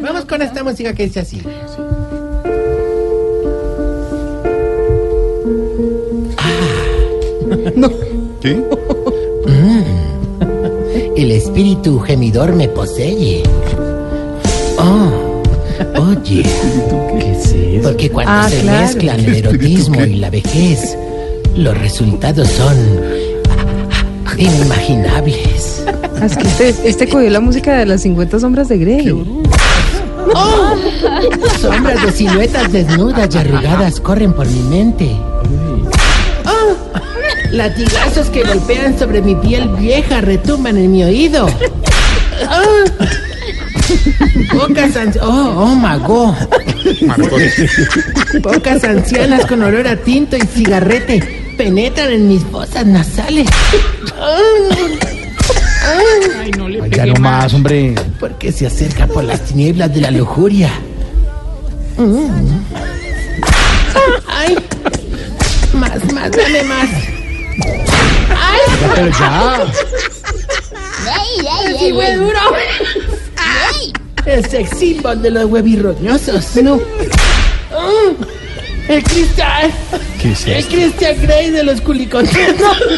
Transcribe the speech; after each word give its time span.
Vamos 0.00 0.24
con 0.24 0.42
esta 0.42 0.62
música 0.64 0.92
que 0.94 1.04
dice 1.04 1.20
así. 1.20 1.40
¿Qué? 8.40 8.62
El 11.16 11.30
espíritu 11.32 11.98
gemidor 12.00 12.52
me 12.54 12.68
posee. 12.68 13.42
Oh, 14.78 15.42
oye. 16.00 16.42
¿Qué 17.18 17.32
es 17.32 17.52
eso? 17.52 17.82
Porque 17.88 18.10
cuando 18.10 18.32
Ah, 18.32 18.48
se 18.48 18.60
claro. 18.60 18.86
mezclan 18.86 19.20
el 19.20 19.34
erotismo 19.34 20.04
y 20.04 20.14
la 20.16 20.30
vejez, 20.30 20.96
los 21.56 21.76
resultados 21.78 22.48
son 22.48 22.76
inimaginables. 24.38 25.84
Ah, 26.20 26.24
Es 26.26 26.36
que 26.36 26.46
este, 26.48 26.88
este 26.88 27.08
cogió 27.08 27.28
la 27.30 27.40
música 27.40 27.76
de 27.76 27.86
las 27.86 28.02
50 28.02 28.38
sombras 28.40 28.68
de 28.68 28.78
Grey. 28.78 29.14
Sombras 31.60 32.02
de 32.04 32.12
siluetas 32.12 32.72
desnudas 32.72 33.34
y 33.34 33.38
arrugadas 33.38 34.00
corren 34.00 34.32
por 34.32 34.46
mi 34.46 34.60
mente. 34.62 35.16
Oh, 36.44 36.74
latigazos 37.50 38.28
que 38.30 38.42
golpean 38.44 38.98
sobre 38.98 39.22
mi 39.22 39.34
piel 39.36 39.68
vieja 39.78 40.20
retumban 40.20 40.76
en 40.76 40.92
mi 40.92 41.04
oído. 41.04 41.46
Oh, 41.46 42.84
Pocas 44.58 44.94
anci- 44.96 45.18
oh, 45.22 45.54
oh, 45.62 45.74
mago. 45.74 46.36
Pocas 48.42 48.84
ancianas 48.84 49.46
con 49.46 49.62
olor 49.62 49.88
a 49.88 49.96
tinto 49.96 50.36
y 50.36 50.42
cigarrete 50.42 51.54
penetran 51.56 52.12
en 52.12 52.28
mis 52.28 52.42
fosas 52.44 52.86
nasales. 52.86 53.48
Ay, 54.20 54.98
no 56.56 56.68
le 56.68 56.90
Ya 56.90 57.06
no 57.06 57.14
más, 57.14 57.54
hombre. 57.54 57.94
Porque 58.18 58.50
se 58.52 58.66
acerca 58.66 59.06
por 59.06 59.24
las 59.24 59.42
tinieblas 59.42 59.94
de 59.94 60.00
la 60.00 60.10
lujuria. 60.10 60.70
Mm. 61.96 62.58
¡Ay! 64.28 64.56
Más, 65.72 66.12
más, 66.12 66.30
dame 66.30 66.62
más. 66.64 66.88
Ya, 68.80 68.92
pero 68.94 69.08
ya. 69.08 69.66
¡Sí, 71.78 71.92
fue 71.92 72.14
duro! 72.16 72.38
El 74.26 74.44
sex 74.46 74.78
symbol 74.78 75.22
de 75.22 75.30
los 75.30 75.44
huevirroñosos. 75.46 76.56
No. 76.56 76.76
Mm. 76.76 76.80
El 78.88 79.02
cristal. 79.04 79.72
¿Qué 80.20 80.32
es 80.32 80.46
El? 80.46 80.66
Christian 80.66 81.16
Grey 81.22 81.50
de 81.50 81.62
los 81.64 81.80
culicontentos. 81.80 82.76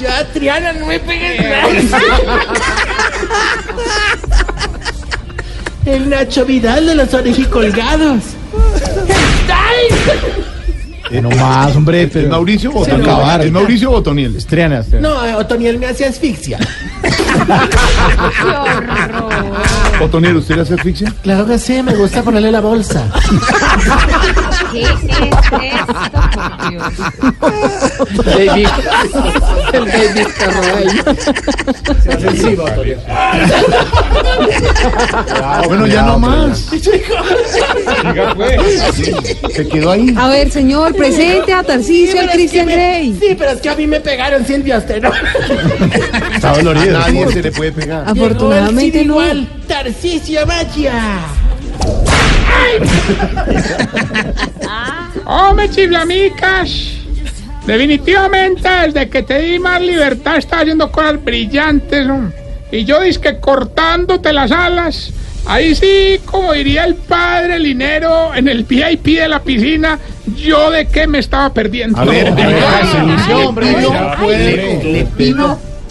Ya, 0.00 0.24
Triana, 0.32 0.72
no 0.74 0.86
me 0.86 1.00
pegues 1.00 1.90
más. 1.90 2.00
El 5.86 6.08
Nacho 6.08 6.44
Vidal 6.44 6.86
de 6.86 6.94
los 6.94 7.12
orejicolgados. 7.14 8.22
Eh, 11.10 11.22
no 11.22 11.30
más, 11.30 11.74
hombre. 11.74 12.02
¿Es 12.02 12.28
Mauricio 12.28 12.70
Botoniel? 12.70 13.02
acabaron. 13.02 13.46
¿Es 13.46 13.52
Mauricio 13.52 13.90
Botoniel? 13.90 14.36
Estrena, 14.36 14.80
estrena. 14.80 15.08
No, 15.08 15.24
eh, 15.24 15.34
Otoniel 15.34 15.78
me 15.78 15.86
hace 15.86 16.04
asfixia. 16.04 16.58
Botoniel, 19.98 20.36
¿usted 20.36 20.56
le 20.56 20.62
hace 20.62 20.74
asfixia? 20.74 21.12
Claro 21.22 21.46
que 21.46 21.58
sí, 21.58 21.82
me 21.82 21.94
gusta 21.94 22.22
ponerle 22.22 22.52
la 22.52 22.60
bolsa. 22.60 23.10
¿Qué 24.72 24.82
es 24.82 24.90
esto, 24.90 25.30
por 25.50 25.60
Dios? 26.70 26.92
Baby. 28.24 28.66
El 29.72 29.84
baby 29.84 30.26
Carray. 30.38 30.86
bueno, 35.66 35.86
ya 35.86 36.02
no 36.02 36.18
más. 36.18 36.70
Se 39.54 39.68
quedó 39.68 39.90
ahí. 39.90 40.14
A 40.16 40.28
ver, 40.28 40.50
señor, 40.50 40.94
presente 40.94 41.52
a 41.52 41.62
Tarcisio 41.62 42.22
y 42.22 42.26
me- 42.64 42.72
Grey. 42.74 43.16
Sí, 43.20 43.34
pero 43.38 43.50
es 43.52 43.60
que 43.60 43.68
a 43.68 43.74
mí 43.74 43.86
me 43.86 44.00
pegaron, 44.00 44.44
Silvia, 44.46 44.78
usted 44.78 45.02
no. 45.02 45.10
Está 46.34 46.50
A 46.52 46.56
dolorido. 46.58 46.98
nadie 46.98 47.28
se 47.32 47.42
le 47.42 47.52
puede 47.52 47.72
pegar. 47.72 48.04
Afortunadamente 48.06 49.04
no. 49.04 49.14
Igual, 49.14 49.48
Tarcisio 49.66 50.46
Maya. 50.46 51.18
¡Hombre, 55.24 55.70
chiflamicas! 55.70 56.70
Definitivamente, 57.66 58.66
desde 58.86 59.08
que 59.10 59.22
te 59.22 59.38
di 59.40 59.58
más 59.58 59.80
libertad, 59.82 60.38
estás 60.38 60.62
haciendo 60.62 60.90
cosas 60.90 61.22
brillantes, 61.22 62.06
¿no? 62.06 62.32
Y 62.72 62.84
yo 62.84 63.04
que 63.18 63.38
cortándote 63.38 64.32
las 64.32 64.50
alas. 64.50 65.10
Ahí 65.48 65.74
sí, 65.74 66.20
como 66.26 66.52
diría 66.52 66.84
el 66.84 66.94
padre 66.94 67.58
Linero 67.58 68.34
en 68.34 68.48
el 68.48 68.64
VIP 68.64 69.18
de 69.18 69.28
la 69.28 69.42
piscina, 69.42 69.98
yo 70.36 70.70
de 70.70 70.86
qué 70.86 71.06
me 71.06 71.20
estaba 71.20 71.52
perdiendo. 71.54 71.98
A 71.98 72.04
ver, 72.04 72.28
a 72.28 72.34
ver, 74.26 75.06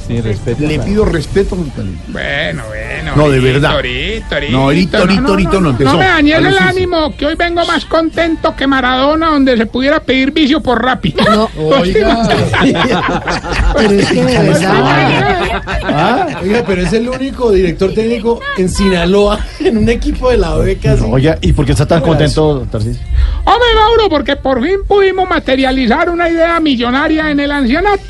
Sí, 0.07 0.21
respeto. 0.21 0.63
le 0.65 0.79
pido 0.79 1.05
respeto. 1.05 1.55
Montalí. 1.55 1.97
Bueno, 2.07 2.63
bueno. 2.67 3.15
No, 3.15 3.29
de 3.29 3.39
verdad. 3.39 3.73
Ahorita, 3.73 4.35
ahorita. 4.35 4.51
No, 4.51 4.63
ahorita, 4.63 4.97
ahorita, 4.99 5.27
ahorita 5.27 5.59
no 5.59 5.69
empezó. 5.71 5.91
No 5.91 5.97
me 5.97 6.05
dañes 6.05 6.35
A 6.35 6.49
el 6.49 6.57
ánimo, 6.57 7.15
que 7.17 7.25
hoy 7.25 7.35
vengo 7.35 7.65
más 7.65 7.85
contento 7.85 8.55
que 8.55 8.67
Maradona, 8.67 9.31
donde 9.31 9.57
se 9.57 9.65
pudiera 9.65 9.99
pedir 9.99 10.31
vicio 10.31 10.61
por 10.61 10.81
rápido. 10.81 11.23
No, 11.25 11.49
Oiga. 11.57 12.27
pero 13.75 13.91
es 13.91 14.07
que 14.09 14.23
de 14.23 14.39
verdad. 14.39 15.61
Ah, 15.83 16.27
oiga, 16.41 16.63
pero 16.65 16.81
es 16.81 16.93
el 16.93 17.09
único 17.09 17.51
director 17.51 17.93
técnico 17.93 18.39
en 18.57 18.69
Sinaloa 18.69 19.39
en 19.59 19.77
un 19.77 19.89
equipo 19.89 20.29
de 20.31 20.37
la 20.37 20.55
beca. 20.55 20.95
Oiga, 21.09 21.37
¿y 21.41 21.53
por 21.53 21.65
qué 21.65 21.71
está 21.73 21.85
tan 21.85 22.01
contento, 22.01 22.65
Tarcisio? 22.71 23.01
Hombre, 23.43 23.67
Mauro, 23.75 24.09
porque 24.09 24.35
por 24.35 24.61
fin 24.61 24.79
pudimos 24.87 25.29
materializar 25.29 26.09
una 26.09 26.29
idea 26.29 26.59
millonaria 26.59 27.31
en 27.31 27.39
el 27.39 27.51
ancianato. 27.51 28.03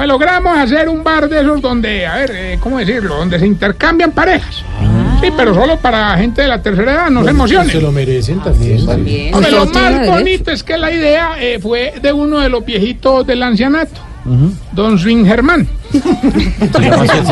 Pues 0.00 0.08
logramos 0.08 0.56
hacer 0.56 0.88
un 0.88 1.04
bar 1.04 1.28
de 1.28 1.42
esos 1.42 1.60
donde, 1.60 2.06
a 2.06 2.14
ver, 2.14 2.30
eh, 2.34 2.58
¿cómo 2.58 2.78
decirlo? 2.78 3.16
Donde 3.16 3.38
se 3.38 3.46
intercambian 3.46 4.12
parejas. 4.12 4.64
Sí, 5.20 5.28
pero 5.36 5.52
solo 5.54 5.76
para 5.76 6.16
gente 6.16 6.40
de 6.40 6.48
la 6.48 6.62
tercera 6.62 6.92
edad, 6.94 7.10
no 7.10 7.22
se 7.22 7.28
emocionen. 7.28 7.70
Se 7.70 7.82
lo 7.82 7.92
merecen 7.92 8.40
también. 8.40 9.04
Bien. 9.04 9.34
Hombre, 9.34 9.50
lo 9.50 9.66
más 9.66 10.06
bonito 10.06 10.52
es 10.52 10.62
que 10.62 10.78
la 10.78 10.90
idea 10.90 11.32
eh, 11.38 11.58
fue 11.60 11.92
de 12.00 12.14
uno 12.14 12.38
de 12.38 12.48
los 12.48 12.64
viejitos 12.64 13.26
del 13.26 13.42
ancianato, 13.42 14.00
don 14.72 14.98
Swing 14.98 15.26
Germán. 15.26 15.68
¿Cómo, 16.72 17.04
se 17.04 17.22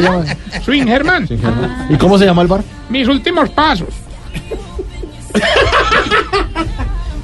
llama- 0.00 0.24
Swing 0.64 0.86
Germán. 0.86 1.28
¿Y 1.90 1.96
cómo 1.96 2.16
se 2.16 2.24
llama 2.24 2.40
el 2.40 2.48
bar? 2.48 2.62
Mis 2.88 3.06
últimos 3.08 3.50
pasos. 3.50 3.88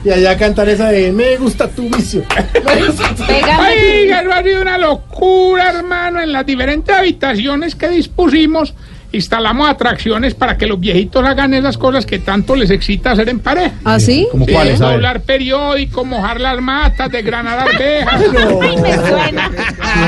Y 0.04 0.10
allá 0.10 0.36
cantar 0.36 0.68
esa 0.68 0.90
de 0.90 1.12
Me 1.12 1.36
gusta 1.36 1.68
tu 1.68 1.88
vicio. 1.88 2.22
Oiga, 2.54 4.20
eso 4.20 4.32
ha 4.32 4.42
sido 4.42 4.62
una 4.62 4.78
locura, 4.78 5.70
hermano. 5.70 6.20
En 6.20 6.32
las 6.32 6.46
diferentes 6.46 6.94
habitaciones 6.94 7.74
que 7.74 7.88
dispusimos, 7.88 8.74
instalamos 9.10 9.68
atracciones 9.68 10.34
para 10.34 10.56
que 10.56 10.66
los 10.66 10.78
viejitos 10.78 11.24
hagan 11.26 11.52
esas 11.54 11.76
cosas 11.78 12.06
que 12.06 12.20
tanto 12.20 12.54
les 12.54 12.70
excita 12.70 13.12
hacer 13.12 13.28
en 13.28 13.40
pareja. 13.40 13.74
¿Ah, 13.84 13.98
sí? 13.98 14.28
¿Cómo 14.30 14.46
Sí, 14.46 14.52
cuáles? 14.52 14.78
Doblar 14.78 15.22
periódico, 15.22 16.04
mojar 16.04 16.40
las 16.40 16.60
matas, 16.60 17.10
desgranar 17.10 17.58
arvejas. 17.58 18.22
Ay, 18.62 18.76
me 18.76 18.94
suena. 18.94 19.50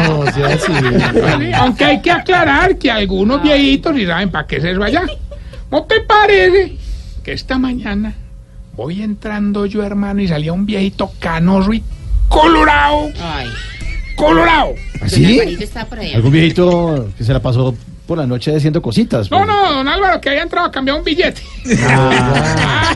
No, 0.07 0.21
o 0.21 0.31
sea, 0.31 0.57
sí. 0.59 0.73
Sí, 0.73 1.53
Aunque 1.55 1.85
hay 1.85 2.01
que 2.01 2.13
aclarar 2.13 2.77
que 2.79 2.91
algunos 2.91 3.43
viejitos 3.43 3.95
ni 3.95 4.07
saben 4.07 4.31
para 4.31 4.47
qué 4.47 4.57
es 4.57 4.65
eso 4.65 4.83
allá. 4.83 5.03
¿No 5.71 5.83
te 5.85 6.01
parece 6.01 6.77
que 7.25 7.33
esta 7.33 7.59
mañana 7.59 8.15
voy 8.81 9.03
entrando 9.03 9.67
yo, 9.67 9.85
hermano, 9.85 10.23
y 10.23 10.29
salía 10.29 10.55
un 10.55 10.65
viejito 10.65 11.13
canoso 11.19 11.71
y 11.75 11.85
colorado? 12.31 13.11
Ay, 13.23 13.47
¡Colorado! 14.17 14.71
¿Sí? 15.07 15.39
¿Algún 16.15 16.33
viejito 16.33 17.11
que 17.17 17.23
se 17.23 17.35
la 17.35 17.41
pasó 17.41 17.75
por 18.07 18.17
la 18.17 18.27
noche 18.27 18.57
haciendo 18.57 18.81
cositas? 18.81 19.31
No, 19.31 19.37
pues? 19.37 19.49
no, 19.49 19.73
don 19.75 19.87
Álvaro, 19.87 20.19
que 20.19 20.31
había 20.31 20.41
entrado 20.43 20.67
a 20.67 20.71
cambiar 20.71 20.97
un 20.97 21.05
billete. 21.05 21.43
Ah, 21.87 22.95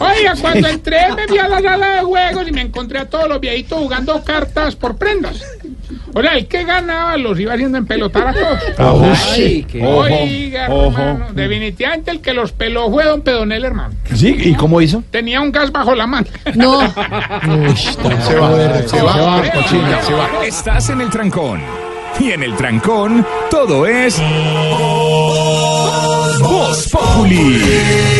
Oiga, 0.00 0.34
cuando 0.40 0.68
entré 0.68 1.14
me 1.14 1.28
fui 1.28 1.38
a 1.38 1.46
la 1.46 1.60
sala 1.60 1.96
de 1.96 2.00
juegos 2.00 2.48
y 2.48 2.52
me 2.52 2.62
encontré 2.62 2.98
a 2.98 3.10
todos 3.10 3.28
los 3.28 3.40
viejitos 3.40 3.78
jugando 3.78 4.24
cartas 4.24 4.74
por 4.74 4.96
prendas. 4.96 5.42
O 6.12 6.20
sea, 6.22 6.32
el 6.34 6.46
que 6.46 6.64
ganaba 6.64 7.16
los 7.16 7.38
iba 7.38 7.54
haciendo 7.54 7.78
en 7.78 7.86
pelotar 7.86 8.28
a 8.28 8.32
todos. 8.32 8.58
Ay, 9.32 9.66
Oiga, 9.82 10.66
ojo. 10.70 10.98
hermano, 11.00 11.26
definitivamente 11.32 12.10
el 12.10 12.20
que 12.20 12.32
los 12.34 12.52
peló 12.52 12.90
fue 12.90 13.04
don 13.04 13.22
Pedonel, 13.22 13.64
hermano. 13.64 13.94
¿Sí? 14.14 14.36
¿Y 14.38 14.54
cómo 14.54 14.80
hizo? 14.80 15.02
Tenía 15.10 15.40
un 15.40 15.52
gas 15.52 15.70
bajo 15.72 15.94
la 15.94 16.06
mano. 16.06 16.26
No, 16.54 16.80
Se 17.76 18.38
va, 18.38 18.82
se 18.86 19.02
va, 19.02 19.42
cochina, 19.52 20.02
se 20.02 20.12
va. 20.12 20.28
Estás 20.46 20.90
en 20.90 21.00
el 21.00 21.10
trancón. 21.10 21.60
Y 22.18 22.32
en 22.32 22.42
el 22.42 22.54
trancón, 22.56 23.24
todo 23.50 23.86
es. 23.86 24.20
Voz 26.50 26.88
Populi 26.88 27.62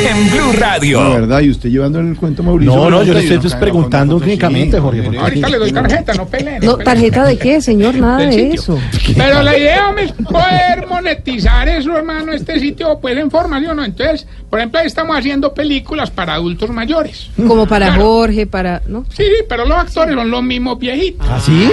en 0.09 0.31
Blue 0.31 0.53
La 0.53 0.77
Radio. 0.77 1.11
verdad, 1.15 1.41
y 1.41 1.51
usted 1.51 1.69
llevando 1.69 1.99
el 1.99 2.17
cuento 2.17 2.45
Mauricio. 2.45 2.77
No, 2.77 2.89
no, 2.89 3.03
yo 3.03 3.13
le 3.13 3.21
estoy 3.21 3.37
no 3.39 3.43
pues, 3.43 3.55
preguntando 3.57 4.17
únicamente, 4.19 4.77
sí, 4.77 4.83
Jorge, 4.83 5.19
Ahorita 5.19 5.49
le 5.49 5.59
doy 5.59 5.73
tarjeta, 5.73 6.15
no 6.15 6.27
peleen. 6.27 6.65
No. 6.65 6.77
¿tarjeta 6.77 7.25
de 7.25 7.37
qué, 7.37 7.61
señor? 7.61 7.97
Nada 7.97 8.19
de 8.19 8.51
eso. 8.51 8.79
Pero 9.17 9.43
la 9.43 9.59
idea 9.59 9.93
es 9.99 10.13
poder 10.13 10.87
monetizar 10.89 11.69
eso, 11.69 11.97
hermano, 11.97 12.33
este 12.33 12.61
sitio, 12.61 12.99
pues 13.01 13.17
en 13.19 13.31
formación, 13.33 13.77
¿no? 13.77 13.85
Entonces, 13.85 14.27
por 14.49 14.61
ejemplo, 14.61 14.79
ahí 14.81 14.87
estamos 14.87 15.17
haciendo 15.19 15.53
películas 15.53 16.11
para 16.11 16.35
adultos 16.35 16.71
mayores. 16.71 17.31
Como 17.37 17.67
para 17.67 17.87
Claro. 17.89 18.03
Jorge, 18.03 18.47
para... 18.47 18.81
¿no? 18.87 19.05
Sí, 19.09 19.25
sí, 19.25 19.45
pero 19.49 19.65
los 19.67 19.77
actores 19.77 20.15
son 20.15 20.31
los 20.31 20.43
mismos 20.43 20.79
viejitos. 20.79 21.27
¿Ah, 21.29 21.41
sí? 21.41 21.69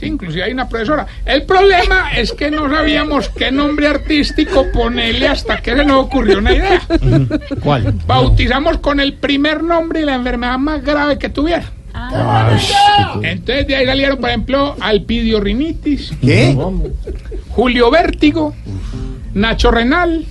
Sí, 0.00 0.06
inclusive 0.06 0.44
hay 0.44 0.52
una 0.52 0.66
profesora. 0.66 1.06
El 1.26 1.42
problema 1.42 2.12
es 2.16 2.32
que 2.32 2.50
no 2.50 2.70
sabíamos 2.70 3.28
qué 3.28 3.52
nombre 3.52 3.86
artístico 3.86 4.64
ponerle 4.72 5.28
hasta 5.28 5.60
que 5.60 5.76
se 5.76 5.84
nos 5.84 6.06
ocurrió 6.06 6.38
una 6.38 6.54
idea. 6.54 6.80
¿Cuál? 7.62 7.92
Bautizamos 8.06 8.78
con 8.78 8.98
el 8.98 9.12
primer 9.12 9.62
nombre 9.62 10.00
y 10.00 10.04
la 10.04 10.14
enfermedad 10.14 10.56
más 10.56 10.82
grave 10.82 11.18
que 11.18 11.28
tuviera. 11.28 11.70
Entonces 13.22 13.66
de 13.66 13.76
ahí 13.76 13.84
salieron, 13.84 14.16
por 14.16 14.30
ejemplo, 14.30 14.74
alpidiorrinitis, 14.80 16.12
¿Qué? 16.22 16.56
Julio 17.50 17.90
Vértigo, 17.90 18.54
Nacho 19.34 19.70
Renal, 19.70 20.24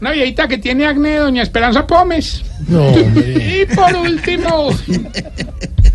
una 0.00 0.12
viejita 0.12 0.46
que 0.46 0.58
tiene 0.58 0.86
acné, 0.86 1.16
doña 1.16 1.42
Esperanza 1.42 1.88
Pómez. 1.88 2.42
No, 2.68 2.86
hombre. 2.86 3.62
Y 3.62 3.74
por 3.74 3.96
último, 3.96 4.70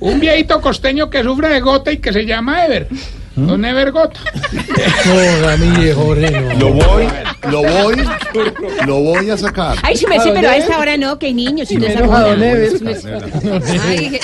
un 0.00 0.20
viejito 0.20 0.60
costeño 0.60 1.10
que 1.10 1.22
sufre 1.22 1.48
de 1.48 1.60
gota 1.60 1.92
y 1.92 1.98
que 1.98 2.12
se 2.12 2.24
llama 2.24 2.64
Ever. 2.64 2.88
Don 3.36 3.62
Ever 3.64 3.92
Gota. 3.92 4.18
No, 5.04 5.46
Ramírez, 5.46 5.94
Jorge, 5.94 6.30
no. 6.30 6.58
Lo 6.58 6.72
voy, 6.72 7.06
lo 7.50 7.62
voy, 7.84 7.96
lo 8.86 9.00
voy 9.00 9.30
a 9.30 9.36
sacar. 9.36 9.76
Ay, 9.82 9.96
sí 9.96 10.06
me 10.06 10.18
sé, 10.18 10.30
pero 10.32 10.48
a 10.48 10.56
esta 10.56 10.78
hora 10.78 10.96
no, 10.96 11.18
que 11.18 11.26
hay 11.26 11.34
niños. 11.34 11.70
Y 11.70 11.76
no. 11.76 11.86
Don 11.86 12.42
Ever. 12.42 12.72
Ay, 13.86 14.18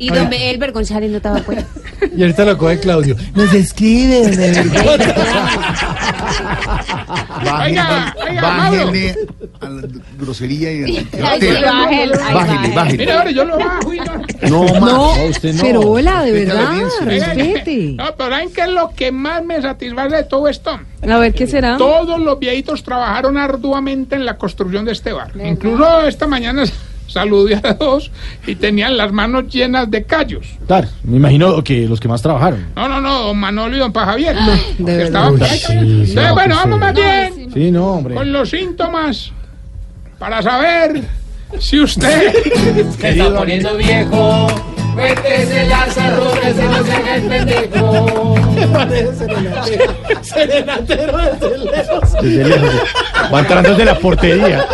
y 0.00 0.10
don 0.10 0.32
Elber 0.32 0.72
González 0.72 1.10
no 1.10 1.18
estaba 1.18 1.38
pues. 1.38 1.64
Y 2.16 2.22
ahorita 2.22 2.44
lo 2.44 2.58
coge 2.58 2.80
Claudio. 2.80 3.16
Nos 3.36 3.54
escribe. 3.54 4.26
Oiga, 7.64 8.16
oiga, 8.26 8.42
bájele 8.42 9.16
a 9.62 9.68
la 9.68 9.82
grosería 10.18 10.72
y 10.72 10.82
Ay, 10.84 11.08
sí, 11.12 11.20
bájele, 11.20 11.66
ay, 12.22 12.34
Bájele, 12.34 12.74
bájele. 12.74 12.98
Mire, 12.98 13.12
ahora 13.12 13.30
yo 13.30 13.44
lo 13.44 13.58
bajo 13.58 13.92
y 13.94 13.98
no. 14.00 14.12
No 14.48 14.80
más. 14.80 14.92
No, 14.92 15.12
usted 15.30 15.54
no. 15.54 15.62
pero 15.62 15.80
hola, 15.80 16.22
de 16.24 16.32
verdad, 16.32 16.70
sí. 16.98 17.04
respete. 17.04 17.76
No, 17.96 18.04
pero 18.16 18.30
¿saben 18.30 18.52
qué 18.52 18.60
es 18.62 18.68
lo 18.68 18.90
que 18.94 19.12
más 19.12 19.44
me 19.44 19.60
satisface 19.62 20.16
de 20.16 20.24
todo 20.24 20.48
esto? 20.48 20.78
A 21.08 21.18
ver, 21.18 21.32
¿qué 21.34 21.46
será? 21.46 21.76
Todos 21.76 22.20
los 22.20 22.38
viejitos 22.38 22.82
trabajaron 22.82 23.36
arduamente 23.38 24.14
en 24.16 24.24
la 24.24 24.36
construcción 24.36 24.84
de 24.84 24.92
este 24.92 25.12
bar. 25.12 25.32
Incluso 25.44 26.02
esta 26.06 26.26
mañana 26.26 26.64
saludé 27.06 27.56
a 27.62 27.74
dos 27.74 28.10
y 28.46 28.54
tenían 28.54 28.96
las 28.96 29.12
manos 29.12 29.46
llenas 29.48 29.90
de 29.90 30.04
callos. 30.04 30.46
Claro, 30.66 30.88
me 31.04 31.16
imagino 31.18 31.62
que 31.62 31.86
los 31.86 32.00
que 32.00 32.08
más 32.08 32.22
trabajaron. 32.22 32.66
No, 32.74 32.88
no, 32.88 33.00
no, 33.00 33.22
don 33.24 33.38
Manolo 33.38 33.76
y 33.76 33.78
don 33.80 33.92
Pajavier. 33.92 34.34
de 34.34 34.42
que 34.78 34.82
verdad. 34.82 35.04
estaban 35.34 35.42
ahí. 35.42 35.58
sí, 35.58 36.06
sí, 36.06 36.14
no, 36.16 36.34
bueno, 36.34 36.54
vamos 36.56 36.74
sí. 36.76 36.80
más 36.80 36.94
bien 36.94 37.50
Sí, 37.52 37.70
no, 37.70 37.86
hombre. 37.94 38.14
con 38.14 38.32
los 38.32 38.48
síntomas 38.48 39.32
para 40.22 40.40
saber 40.40 41.02
si 41.58 41.80
usted... 41.80 42.32
Se 43.00 43.08
está 43.08 43.34
poniendo 43.34 43.76
viejo. 43.76 44.46
Cuéntese 44.94 45.66
las 45.66 45.98
arrugas 45.98 46.54
y 46.54 46.62
no 46.62 46.84
se 46.84 46.92
haga 46.92 47.16
el 47.16 47.22
pendejo. 47.22 48.34
Serenatero 50.22 51.18
desde 51.18 51.58
lejos. 51.58 52.12
Desde 52.22 52.44
lejos. 52.44 52.70
Va 53.34 53.40
entrando 53.40 53.70
desde 53.70 53.84
la 53.84 53.98
portería. 53.98 54.66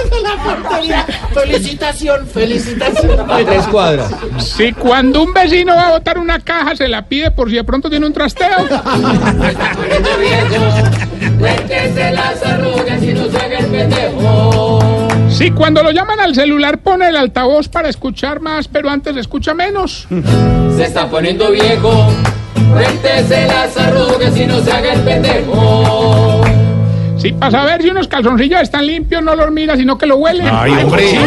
Felicitación, 1.32 2.26
felicitación. 2.26 3.26
Tres 3.46 3.66
cuadras. 3.68 4.10
Si 4.38 4.72
cuando 4.72 5.22
un 5.22 5.32
vecino 5.32 5.74
va 5.74 5.88
a 5.88 5.90
botar 5.92 6.18
una 6.18 6.40
caja 6.40 6.76
se 6.76 6.88
la 6.88 7.06
pide 7.06 7.30
por 7.30 7.48
si 7.48 7.56
de 7.56 7.64
pronto 7.64 7.88
tiene 7.88 8.04
un 8.04 8.12
trasteo. 8.12 8.66
Poniendo 8.68 10.10
viejo. 10.18 11.38
Cuéntese 11.38 12.10
las 12.10 12.44
arrugas 12.44 13.02
y 13.02 13.14
no 13.14 13.30
se 13.30 13.36
haga 13.38 13.58
el 13.60 13.66
pendejo. 13.66 14.67
Si 15.38 15.52
cuando 15.52 15.84
lo 15.84 15.92
llaman 15.92 16.18
al 16.18 16.34
celular 16.34 16.78
pone 16.78 17.10
el 17.10 17.16
altavoz 17.16 17.68
para 17.68 17.88
escuchar 17.88 18.40
más, 18.40 18.66
pero 18.66 18.90
antes 18.90 19.16
escucha 19.16 19.54
menos. 19.54 20.08
Se 20.76 20.82
está 20.82 21.08
poniendo 21.08 21.52
viejo. 21.52 22.08
Cuéntese 22.72 23.46
las 23.46 23.76
arrugas 23.76 24.36
y 24.36 24.46
no 24.46 24.58
se 24.58 24.72
haga 24.72 24.94
el 24.94 25.00
pendejo. 25.02 26.42
Si 27.18 27.30
para 27.30 27.52
saber 27.52 27.82
si 27.82 27.90
unos 27.90 28.08
calzoncillos 28.08 28.62
están 28.62 28.84
limpios 28.84 29.22
no 29.22 29.36
los 29.36 29.52
mira, 29.52 29.76
sino 29.76 29.96
que 29.96 30.06
lo 30.06 30.16
huele. 30.16 30.42
Ay, 30.42 30.72
hombre. 30.72 31.08
Se 31.08 31.18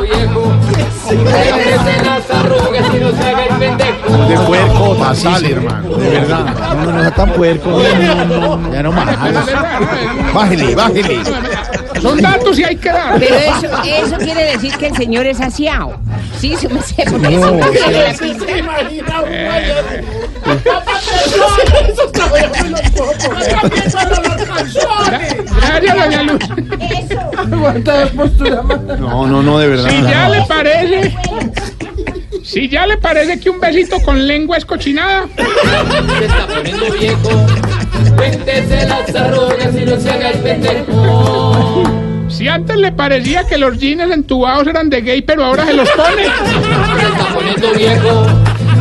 viejo. 0.00 0.52
Cuéntese 1.06 2.04
las 2.04 2.30
arrugas 2.30 2.94
y 2.94 3.00
no 3.00 3.10
se 3.10 3.28
haga 3.28 3.44
el 3.44 3.56
pendejo. 3.58 4.28
De 4.28 4.38
puerco 4.46 4.96
total, 4.96 5.44
hermano. 5.44 5.96
De 5.96 6.10
verdad. 6.10 6.74
No, 6.74 6.92
no, 6.92 7.02
no, 7.02 7.12
tan 7.12 7.32
puerco. 7.32 7.70
No, 7.70 8.24
no, 8.26 8.58
no, 8.58 8.72
ya 8.72 8.82
no 8.82 8.92
más. 8.92 9.06
Bájele, 10.34 10.74
bájele. 10.74 11.18
Son 12.02 12.20
datos 12.20 12.58
y 12.58 12.64
hay 12.64 12.76
que 12.76 12.90
dar. 12.90 13.18
Pero 13.18 13.34
eso, 13.34 13.66
eso 13.84 14.16
quiere 14.18 14.44
decir 14.52 14.76
que 14.76 14.86
el 14.86 14.96
señor 14.96 15.26
es 15.26 15.40
asiado. 15.40 15.98
Sí, 16.38 16.54
se 16.56 16.68
me 16.68 16.80
sé, 16.82 17.04
porque 17.10 17.34
eso 17.34 17.50
no 17.50 17.66
tiene 17.70 18.02
la 18.04 18.14
pinta. 18.14 18.44
Se 18.46 18.58
imagina 18.58 19.20
un 19.22 19.28
Gracias, 25.60 25.96
doña 25.96 26.22
Luz. 26.22 26.48
No, 28.98 29.26
no, 29.26 29.42
no, 29.42 29.58
de 29.58 29.68
verdad. 29.68 29.87
Si 29.88 30.02
ya 30.02 30.28
le 30.28 30.42
parece. 30.42 31.14
Si 32.44 32.68
ya 32.68 32.86
le 32.86 32.96
parece 32.96 33.38
que 33.40 33.50
un 33.50 33.60
besito 33.60 34.00
con 34.00 34.26
lengua 34.26 34.56
es 34.56 34.64
cochinada. 34.64 35.26
Se 35.36 36.24
está 36.24 36.46
poniendo 36.46 36.92
viejo. 36.92 37.46
Cuéntese 38.16 38.86
las 38.86 39.14
arrugas 39.14 39.74
y 39.74 39.84
no 39.84 40.00
se 40.00 40.10
haga 40.10 40.30
el 40.30 40.38
pendejo. 40.38 41.82
Si 42.28 42.46
antes 42.46 42.76
le 42.76 42.92
parecía 42.92 43.44
que 43.44 43.58
los 43.58 43.78
jeans 43.78 44.12
entubados 44.12 44.66
eran 44.66 44.90
de 44.90 45.00
gay, 45.00 45.22
pero 45.22 45.44
ahora 45.44 45.66
se 45.66 45.72
los 45.72 45.88
pone. 45.90 46.24
Se 46.24 47.06
está 47.06 47.34
poniendo 47.34 47.72
viejo. 47.72 48.26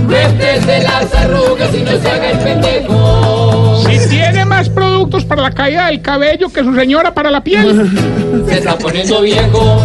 Cuéntese 0.07 0.83
las 0.83 1.13
arrugas 1.15 1.73
y 1.73 1.81
no 1.81 1.91
se 1.99 2.09
haga 2.09 2.31
el 2.31 2.39
pendejo. 2.39 3.83
Si 3.87 4.09
tiene 4.09 4.45
más 4.45 4.69
productos 4.69 5.25
para 5.25 5.41
la 5.41 5.51
caída 5.51 5.87
del 5.87 6.01
cabello 6.01 6.49
que 6.49 6.63
su 6.63 6.73
señora 6.75 7.13
para 7.13 7.31
la 7.31 7.43
piel. 7.43 7.89
Se 8.47 8.59
está 8.59 8.77
poniendo 8.77 9.21
viejo. 9.21 9.81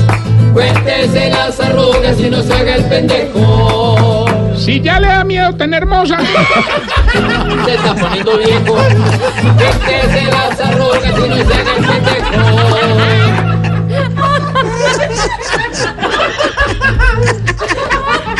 Cuéntese 0.52 1.30
las 1.30 1.58
arrugas 1.60 2.18
y 2.20 2.30
no 2.30 2.42
se 2.42 2.52
haga 2.52 2.74
el 2.76 2.84
pendejo. 2.84 4.26
Si 4.56 4.80
ya 4.80 5.00
le 5.00 5.08
da 5.08 5.24
miedo 5.24 5.54
tener 5.54 5.86
moza. 5.86 6.18
Se 7.64 7.74
está 7.74 7.94
poniendo 7.94 8.38
viejo. 8.38 8.74
Cuéntese 8.74 10.24
las 10.30 10.60
arrugas 10.60 11.04
y 11.04 11.28
no 11.28 11.36
se 11.36 11.54
haga 11.54 11.76
el 11.76 11.84
pendejo. 11.84 13.52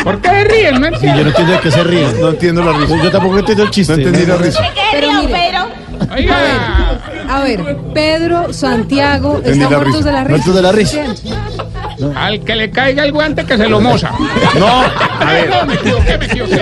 ¿Por 0.03 0.19
qué 0.21 0.29
se 0.29 0.43
ríen? 0.43 0.81
No 0.81 0.87
Sí, 0.99 1.05
yo 1.05 1.11
entiendo. 1.11 1.23
no 1.23 1.29
entiendo 1.29 1.53
de 1.53 1.59
qué 1.59 1.71
se 1.71 1.83
ríe. 1.83 2.07
No 2.19 2.29
entiendo 2.29 2.63
la 2.63 2.73
risa. 2.73 2.95
Yo 3.03 3.11
tampoco 3.11 3.39
entiendo 3.39 3.63
el 3.63 3.69
chiste. 3.71 3.93
No 3.97 4.03
entendí 4.03 4.25
la 4.25 4.37
risa. 4.37 4.61
Pero 4.91 5.13
mire, 5.13 5.53
Oiga, 6.15 6.99
a 7.29 7.43
ver, 7.43 7.77
Pedro, 7.93 8.51
Santiago, 8.53 9.41
están 9.43 9.69
muertos 9.69 9.85
risa. 9.97 10.05
de 10.05 10.11
la 10.11 10.23
risa. 10.23 10.29
Muertos 10.29 10.55
de 10.55 10.61
la 10.61 10.71
risa. 10.71 10.99
Al 12.15 12.43
que 12.43 12.55
le 12.55 12.69
caiga 12.71 13.03
el 13.03 13.11
guante 13.11 13.45
que 13.45 13.57
se 13.57 13.67
lo 13.69 13.79
moza. 13.81 14.11
No, 14.59 14.67
A 14.67 15.25
ver, 15.31 15.49
no, 15.49 15.65
me 15.65 15.73
equivoqué, 15.75 16.17
me 16.17 16.25
equivoqué. 16.25 16.61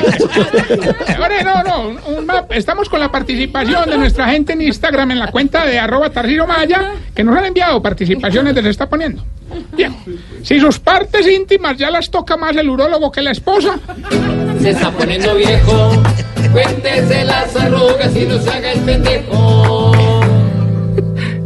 Ahora, 1.18 1.44
no, 1.44 1.64
no, 1.64 1.82
un- 1.90 2.18
un 2.18 2.26
map. 2.26 2.52
estamos 2.52 2.90
con 2.90 3.00
la 3.00 3.12
participación 3.12 3.90
de 3.90 3.98
nuestra 3.98 4.28
gente 4.30 4.54
en 4.54 4.62
Instagram 4.62 5.12
en 5.12 5.20
la 5.20 5.28
cuenta 5.28 5.66
de 5.66 5.80
arroba 5.80 6.10
Tarcillo 6.10 6.48
Maya, 6.48 6.94
que 7.16 7.24
nos 7.24 7.38
han 7.38 7.46
enviado 7.46 7.82
participaciones 7.82 8.56
de 8.56 8.62
Se 8.64 8.70
está 8.70 8.88
poniendo. 8.90 9.24
Bien, 9.74 9.94
si 10.44 10.60
sus 10.60 10.80
partes 10.80 11.28
íntimas 11.28 11.76
ya 11.78 11.92
las 11.92 12.10
toca 12.10 12.38
más 12.38 12.56
el 12.56 12.70
urólogo 12.70 13.12
que 13.12 13.22
la 13.22 13.32
esposa, 13.32 13.78
Se 14.62 14.70
está 14.70 14.92
poniendo 14.92 15.36
viejo. 15.36 15.92
Cuéntese 16.54 17.24
las 17.26 17.56
arrugas 17.56 18.16
y 18.16 18.26
no 18.26 18.38
se 18.40 18.50
haga 18.50 18.72
el 18.72 18.80
pendejo. 18.82 19.81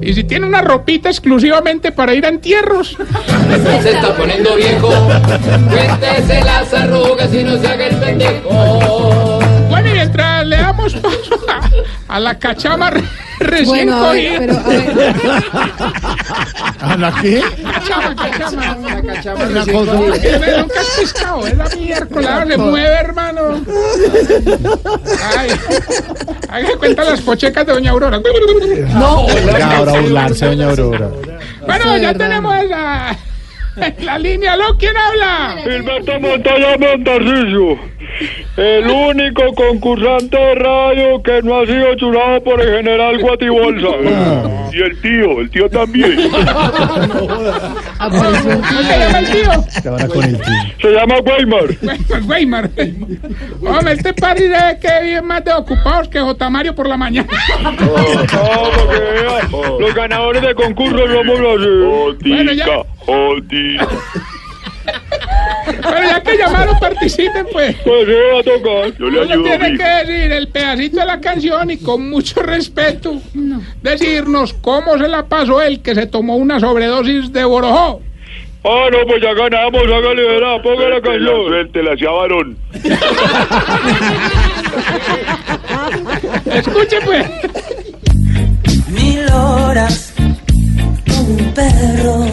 Y 0.05 0.13
si 0.13 0.23
tiene 0.23 0.45
una 0.45 0.61
ropita 0.61 1.09
exclusivamente 1.09 1.91
para 1.91 2.13
ir 2.13 2.25
a 2.25 2.29
entierros, 2.29 2.95
Se 3.81 3.89
está 3.91 4.15
poniendo 4.15 4.55
viejo. 4.55 4.89
Cuéntese 5.69 6.43
las 6.43 6.73
arrugas 6.73 7.33
y 7.33 7.43
no 7.43 7.57
se 7.57 7.67
haga 7.67 7.87
el 7.87 7.95
pendejo. 7.97 9.39
bueno, 9.69 9.89
y 9.89 9.91
mientras 9.93 10.45
le 10.45 10.57
damos 10.57 10.93
paso 10.95 11.39
a, 12.07 12.15
a 12.15 12.19
la 12.19 12.37
cachama 12.37 12.91
re- 12.91 13.03
recién 13.39 13.67
Bueno, 13.67 14.05
a 14.05 14.11
ver, 14.13 14.37
cogida. 14.37 14.39
pero 14.39 14.59
a 14.59 14.63
ver, 14.69 14.93
¿A 16.81 16.97
la 16.97 17.11
qué? 17.21 17.41
Cachama, 17.73 18.15
cachama. 18.15 18.77
Una 19.47 19.65
cosa. 19.65 19.93
Nunca 19.93 20.79
has 20.79 20.89
pescado, 20.99 21.47
es 21.47 21.57
la 21.57 21.69
miércoles, 21.75 22.27
ahora 22.29 22.45
se 22.47 22.57
mueve, 22.57 22.95
hermano. 22.95 23.41
Ay, 25.37 25.49
Haga 26.49 26.67
de 26.69 26.75
cuenta 26.77 27.03
las 27.03 27.21
pochecas 27.21 27.65
de 27.65 27.73
Doña 27.73 27.91
Aurora. 27.91 28.19
No, 28.19 29.27
Ya, 29.27 29.77
ahora 29.77 29.99
burlarse, 30.01 30.45
doña 30.45 30.69
Aurora. 30.69 31.09
Bueno, 31.65 31.97
ya 31.97 32.13
tenemos 32.13 32.55
esa. 32.63 33.15
La 34.03 34.17
línea, 34.17 34.55
¿lo? 34.55 34.77
¿Quién 34.77 34.95
habla? 34.95 35.57
Gilberto 35.63 36.19
Montoya 36.19 36.77
Montarrillo, 36.77 37.77
el 38.57 38.87
único 38.87 39.53
concursante 39.53 40.37
de 40.37 40.55
radio 40.55 41.21
que 41.21 41.41
no 41.41 41.59
ha 41.59 41.65
sido 41.65 41.95
churado 41.95 42.43
por 42.43 42.61
el 42.61 42.77
general 42.77 43.19
Guatibolsa. 43.19 43.87
Y 44.71 44.81
el 44.81 45.01
tío, 45.01 45.39
el 45.41 45.49
tío 45.49 45.69
también. 45.69 46.17
Un 46.19 46.29
¿Cómo 48.09 48.81
se 48.81 48.99
llama 48.99 49.19
el 49.19 49.31
tío? 49.31 49.51
Y 49.83 49.87
ahora 49.87 50.07
con 50.07 50.23
el 50.23 50.37
tío. 50.37 50.53
Se 50.81 50.91
llama 50.91 51.15
Weimar. 51.19 51.65
Weimar. 52.27 52.69
Hombre, 53.61 53.93
este 53.93 54.13
party 54.13 54.43
debe 54.43 54.79
que 54.79 54.89
viven 55.01 55.25
más 55.25 55.43
de 55.43 55.53
ocupados 55.53 56.07
que 56.09 56.19
J. 56.19 56.49
Mario 56.49 56.75
por 56.75 56.87
la 56.87 56.97
mañana. 56.97 57.27
Ah, 57.63 57.73
para 57.77 58.91
que 58.91 58.99
vea, 58.99 59.69
Los 59.79 59.95
ganadores 59.95 60.41
de 60.41 60.55
concurso 60.55 60.97
somos 61.07 61.39
así. 61.39 62.29
Bueno, 62.29 62.51
ya. 62.53 62.65
Pero 63.05 63.37
ya 66.07 66.21
que 66.21 66.37
llamaron, 66.37 66.77
participen, 66.79 67.45
pues. 67.51 67.75
Pues 67.83 68.05
sí, 68.07 68.13
va 68.33 68.39
a 68.39 68.43
tocar. 68.43 68.93
Yo 68.99 69.09
le 69.09 69.21
Uno 69.21 69.31
ayudo. 69.33 69.43
tiene 69.43 69.69
mijo. 69.71 69.83
que 69.83 69.89
decir 70.05 70.31
el 70.31 70.47
pedacito 70.49 70.99
de 70.99 71.05
la 71.05 71.19
canción 71.19 71.71
y 71.71 71.77
con 71.77 72.09
mucho 72.09 72.41
respeto 72.43 73.19
decirnos 73.81 74.53
cómo 74.53 74.97
se 74.97 75.07
la 75.07 75.25
pasó 75.25 75.61
él 75.61 75.81
que 75.81 75.95
se 75.95 76.05
tomó 76.07 76.35
una 76.35 76.59
sobredosis 76.59 77.31
de 77.33 77.43
borojó. 77.45 78.01
Ah, 78.63 78.85
no, 78.91 78.97
pues 79.07 79.21
ya 79.21 79.33
ganamos, 79.33 79.81
hágale, 79.83 80.27
verá, 80.27 80.61
ponga 80.61 80.89
la 80.89 81.01
canción. 81.01 81.47
Suéltela, 81.47 81.93
hacia 81.93 82.09
varón. 82.11 82.57
Escuche, 86.51 86.97
pues. 87.05 87.25
Mil 88.89 89.25
horas 89.31 90.13
con 91.07 91.31
un 91.31 91.53
perro. 91.53 92.25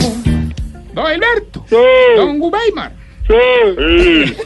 Don 0.92 1.06
Alberto. 1.06 1.64
Sí, 1.68 1.76
Don 2.16 2.38
Gubeimar. 2.38 2.92
sí. 3.28 4.36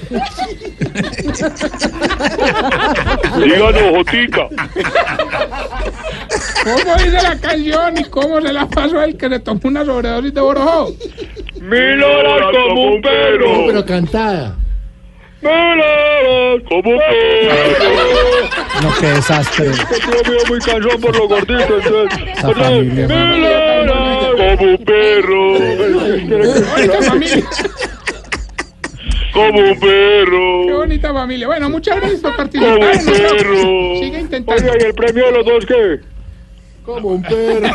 Díganos, 3.43 3.83
Jotica. 3.97 4.49
¿Cómo 6.65 6.95
dice 6.97 7.23
la 7.23 7.39
canción 7.41 7.99
y 7.99 8.05
cómo 8.05 8.41
se 8.41 8.53
la 8.53 8.67
pasó 8.67 9.03
él 9.03 9.17
que 9.17 9.29
se 9.29 9.39
tomó 9.41 9.61
una 9.65 9.85
sobredosis 9.85 10.35
de 10.35 10.41
borojó? 10.41 10.93
Mil 11.61 12.03
horas 12.03 12.43
como 12.53 12.83
un 12.95 13.03
perro. 13.03 13.65
pero 13.69 13.85
cantada. 13.85 14.57
Mil 15.41 15.51
horas 15.51 16.63
como 16.69 16.91
un 16.91 16.99
perro. 16.99 18.83
No, 18.83 18.95
qué 19.01 19.07
desastre. 19.07 19.71
Este 19.71 19.97
tío 20.01 20.33
mío 20.33 20.41
muy 20.49 20.59
cansón 20.59 21.01
por 21.01 21.17
lo 21.17 21.29
gordito, 21.29 21.79
entonces. 21.83 22.19
Mil 22.45 23.45
horas 23.45 23.66
como 24.57 24.71
un 24.71 24.85
perro. 24.85 25.55
Como 29.33 29.59
un 29.61 29.75
Qué 29.75 29.87
perro. 29.87 30.77
bonita 30.79 31.13
familia. 31.13 31.47
Bueno, 31.47 31.69
muchas 31.71 31.97
gracias 31.97 32.21
por 32.21 32.31
Como 32.37 32.49
participar. 32.51 32.79
un 32.79 33.39
perro. 33.39 33.97
Sigue 34.01 34.21
intentando. 34.21 34.63
Oiga, 34.63 34.75
¿y 34.81 34.85
el 34.87 34.95
premio 34.95 35.27
de 35.27 35.33
los 35.33 35.45
dos 35.47 35.67
qué? 35.67 36.01
Como 36.87 37.09
un 37.09 37.23
perro. 37.23 37.67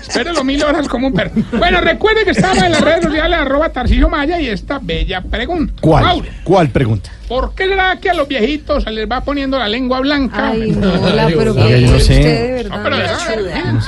Espérelo 0.00 0.42
mil 0.42 0.64
horas 0.64 0.88
como 0.88 1.08
un 1.08 1.12
perro. 1.12 1.30
Bueno, 1.52 1.80
recuerde 1.82 2.24
que 2.24 2.30
estamos 2.30 2.62
en 2.62 2.72
las 2.72 2.80
redes 2.80 3.04
sociales 3.04 3.38
arroba 3.38 3.68
Tarcisio 3.68 4.08
Maya 4.08 4.40
y 4.40 4.48
esta 4.48 4.78
bella 4.82 5.20
pregunta. 5.20 5.74
¿Cuál? 5.80 6.26
¿Cuál 6.42 6.70
pregunta? 6.70 7.10
¿Por 7.28 7.54
qué 7.54 7.68
será 7.68 7.96
que 8.00 8.10
a 8.10 8.14
los 8.14 8.26
viejitos 8.26 8.82
se 8.84 8.90
les 8.90 9.08
va 9.08 9.20
poniendo 9.20 9.58
la 9.58 9.68
lengua 9.68 10.00
blanca? 10.00 10.48
Ay, 10.48 10.72
no, 10.72 10.96
la, 11.10 11.26
pero 11.28 11.52
Oiga, 11.52 11.66
que 11.68 11.82
yo 11.82 11.90
no 11.92 12.00
sé. 12.00 12.64
No, 12.68 12.82
pero 12.82 12.96
verdad. 12.96 13.18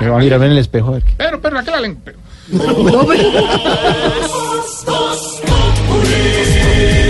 No 0.00 0.11
va 0.12 0.17
a 0.17 0.21
mirar 0.21 0.43
en 0.45 0.52
el 0.52 0.59
espejo. 0.59 0.88
a 0.88 0.93
ver 0.93 1.02
Pero, 1.17 1.41
pero, 1.41 1.59
¿a 1.59 1.64
qué 1.64 1.71
la 1.71 1.81
lengua? 1.81 2.02
Pero- 2.05 2.19